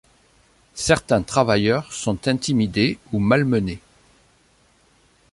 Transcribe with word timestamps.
Certains 0.73 1.21
travailleurs 1.21 1.93
sont 1.93 2.27
intimidés 2.27 2.97
ou 3.13 3.19
malmenés. 3.19 3.81